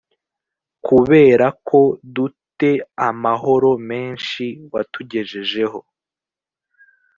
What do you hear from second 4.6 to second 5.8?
watugejejeho